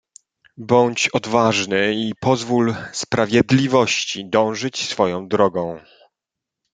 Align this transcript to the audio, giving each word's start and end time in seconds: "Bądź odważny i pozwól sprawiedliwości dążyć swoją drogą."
"Bądź 0.57 1.09
odważny 1.09 1.93
i 1.95 2.13
pozwól 2.21 2.75
sprawiedliwości 2.93 4.29
dążyć 4.29 4.89
swoją 4.89 5.27
drogą." 5.27 5.79